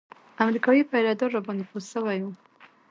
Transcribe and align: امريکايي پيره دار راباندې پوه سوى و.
امريکايي 0.43 0.81
پيره 0.91 1.13
دار 1.19 1.29
راباندې 1.35 1.65
پوه 1.69 1.81
سوى 1.91 2.19
و. 2.23 2.27